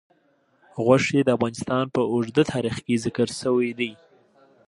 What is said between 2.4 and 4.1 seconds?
تاریخ کې ذکر شوی دی.